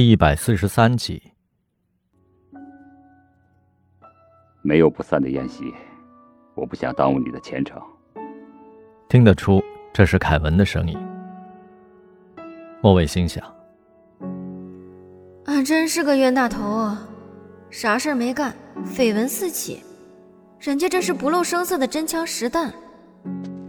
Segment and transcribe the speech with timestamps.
[0.00, 1.22] 一百四十三集，
[4.62, 5.74] 没有不散的宴席，
[6.54, 7.78] 我不想耽误你的前程。
[9.10, 10.96] 听得出这是凯文的声音。
[12.82, 13.44] 莫蔚心想：
[15.44, 17.06] 俺真是个冤大头啊，
[17.68, 18.54] 啥事儿没干，
[18.86, 19.82] 绯闻四起，
[20.58, 22.72] 人家这是不露声色的真枪实弹。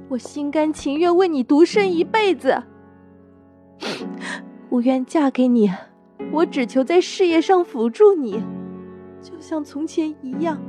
[0.07, 2.63] 我心甘情愿为你独身一辈子，
[4.69, 5.69] 我愿嫁给你。
[6.31, 8.43] 我只求在事业上辅助你，
[9.21, 10.59] 就像从前一样。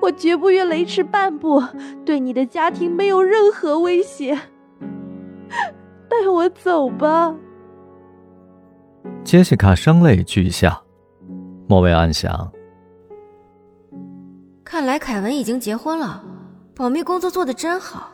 [0.00, 1.62] 我绝不越雷池半步，
[2.04, 4.38] 对你的家庭没有任何威胁。
[6.08, 7.34] 带我走吧。
[9.24, 10.82] 杰西卡声泪俱下，
[11.66, 12.52] 莫蔚暗想：
[14.62, 16.22] 看来凯文已经结婚了，
[16.74, 18.12] 保密工作做得真好，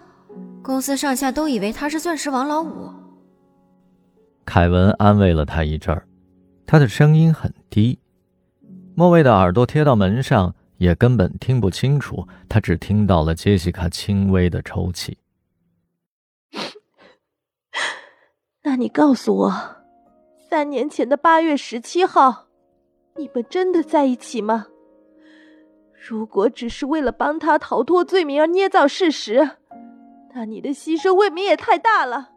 [0.63, 2.89] 公司上下都以为他是钻石王老五。
[4.45, 6.07] 凯文安慰了他一阵儿。
[6.67, 7.99] 他的声音很低，
[8.95, 12.27] 莫蔚的耳朵贴到门上，也根本听不清楚。
[12.49, 15.19] 他只听到了杰西卡轻微的抽泣。
[18.65, 19.53] 那你告诉我，
[20.49, 22.47] 三年前的八月十七号，
[23.17, 24.67] 你们真的在一起吗？
[26.09, 29.51] 如果只是为了帮他逃脱罪名而捏造事实，
[30.35, 32.31] 那你的牺牲未免也太大了。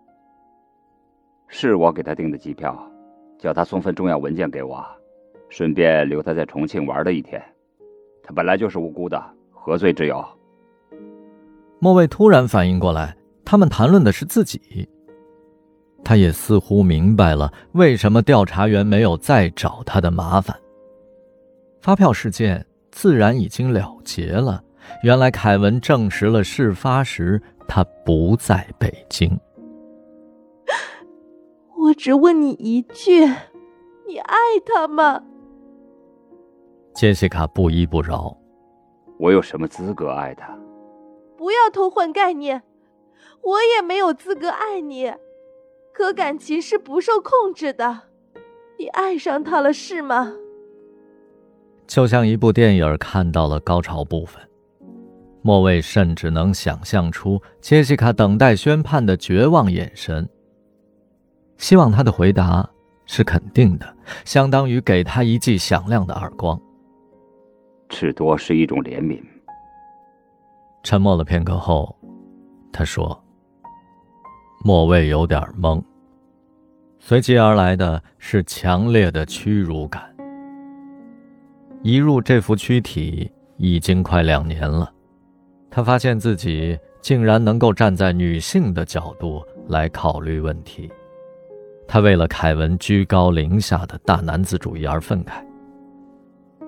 [1.48, 2.92] 是我给他订的机票。
[3.38, 4.86] 叫他送份重要文件给我，
[5.50, 7.42] 顺便留他在重庆玩的一天。
[8.24, 10.26] 他本来就是无辜的，何罪之有？
[11.80, 14.88] 莫蔚突然反应过来，他们谈论的是自己。
[16.04, 20.56] 他也似乎明白了为什么调查员没有再找他的麻烦。
[21.82, 24.64] 发票事件自然已经了结了。
[25.02, 29.36] 原来凯文证实了事发时他不在北京。
[31.96, 33.26] 我只问你一句：
[34.06, 35.24] 你爱他吗？
[36.94, 38.38] 杰西卡不依不饶。
[39.18, 40.54] 我有什么资格爱他？
[41.38, 42.62] 不要偷换概念。
[43.42, 45.14] 我也没有资格爱你。
[45.94, 48.02] 可感情是不受控制的。
[48.78, 50.34] 你爱上他了是吗？
[51.88, 54.42] 就像一部电影看到了高潮部分，
[55.42, 60.28] 莫蔚甚至能想象出杰西卡等待宣判的绝望眼神。
[61.58, 62.68] 希望他的回答
[63.06, 66.60] 是肯定的，相当于给他一记响亮的耳光。
[67.90, 69.22] 至多是一种怜悯。
[70.84, 71.96] 沉默了片刻后，
[72.72, 73.24] 他说
[74.64, 75.82] ：“莫蔚有点懵。”
[77.00, 80.04] 随即而来的是强烈的屈辱感。
[81.84, 84.92] 一入这副躯体已经快两年了，
[85.70, 90.92] 他发现自己竟然能够站在女性的角度来考虑问题。
[91.88, 95.44] 他为了凯文居高临下的大男子主义而愤慨。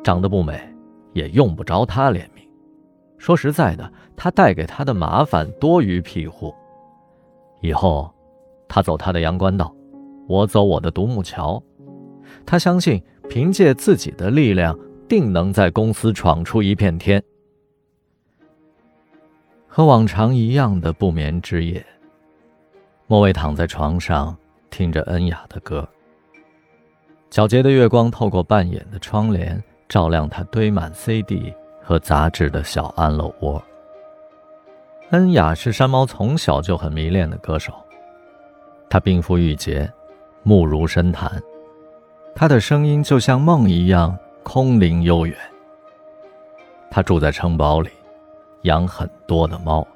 [0.04, 0.62] 长得不美，
[1.14, 2.48] 也用不着他怜悯。
[3.18, 6.54] 说实在的，他带给他的麻烦多于庇护。
[7.62, 8.14] 以后，
[8.68, 9.76] 他走他的阳关道，
[10.28, 11.62] 我走我的独木桥。
[12.46, 14.78] 他相信，凭借自己的力量，
[15.10, 17.22] 定能在公司闯出一片天。
[19.68, 21.86] 和往常一样的不眠之夜，
[23.08, 24.38] 莫蔚躺在床上。
[24.70, 25.88] 听着恩雅的歌，
[27.32, 33.64] 皎洁的月光透过半掩的窗帘，照亮他堆满 CD 和杂志的小安乐窝。
[35.12, 37.74] 恩雅是山猫从小就很迷恋的歌手，
[38.90, 39.90] 她冰肤玉洁，
[40.44, 41.42] 目如深潭，
[42.36, 45.36] 她的声音就像梦一样空灵悠远。
[46.92, 47.90] 她住在城堡里，
[48.64, 49.88] 养很多的猫，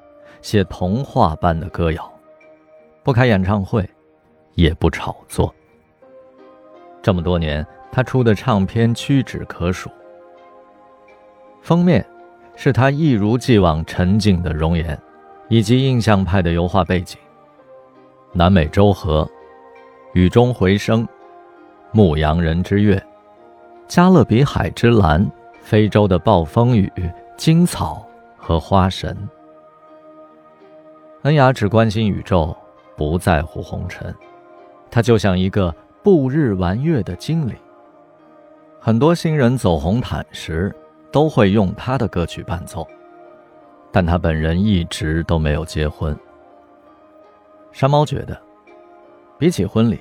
[0.42, 2.09] 写童话般的歌谣，
[3.03, 3.88] 不开演唱会。
[4.56, 5.54] 也不炒作。
[7.02, 9.90] 这么多年，他出的唱片屈指可数。
[11.62, 12.06] 封面
[12.56, 15.00] 是他一如既往沉静的容颜，
[15.50, 17.18] 以及印象派的油画背景。
[18.34, 19.30] 南美洲河，
[20.14, 21.08] 雨中回声，
[21.92, 23.02] 牧羊人之月，
[23.88, 26.92] 加勒比海之蓝，非洲的暴风雨，
[27.36, 28.08] 荆草
[28.38, 29.18] 和花神。
[31.24, 32.56] 恩雅只关心宇宙，
[32.96, 34.14] 不在乎红尘。
[34.91, 35.73] 他就像一个
[36.03, 37.55] 布日玩月的精灵。
[38.79, 40.76] 很多新人走红毯时，
[41.11, 42.85] 都会用他的歌曲伴奏，
[43.91, 46.16] 但他本人一直都没有结婚。
[47.72, 48.40] 山猫觉得，
[49.38, 49.99] 比起婚礼，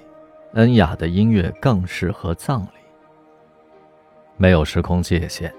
[0.54, 2.80] 恩雅的音乐更适合葬礼。
[4.36, 5.54] 没有时空界限，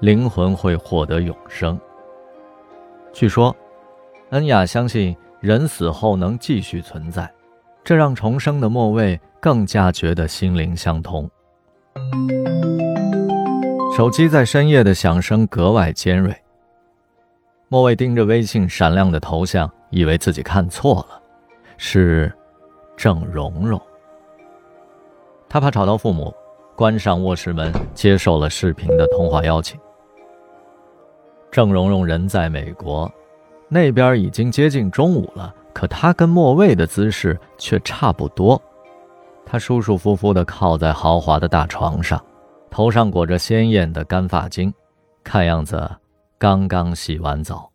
[0.00, 1.78] 灵魂会获得永生。
[3.12, 3.54] 据说，
[4.30, 7.30] 恩雅相信人死后能继续存在。
[7.84, 11.28] 这让重生的莫卫更加觉得心灵相通。
[13.96, 16.34] 手机在深夜的响声格外尖锐。
[17.68, 21.20] 莫卫盯着微信闪亮的头像，以为自己看错了，
[21.76, 22.32] 是
[22.96, 23.80] 郑蓉蓉。
[25.48, 26.32] 他怕吵到父母，
[26.76, 29.78] 关上卧室门，接受了视频的通话邀请。
[31.50, 33.10] 郑蓉蓉人在美国，
[33.68, 38.60] 那边已经接近中午了，可他跟莫蔚的姿势却差不多。
[39.44, 42.22] 他舒舒服服地靠在豪华的大床上，
[42.70, 44.72] 头上裹着鲜艳的干发巾，
[45.24, 45.90] 看样子
[46.38, 47.71] 刚刚洗完澡。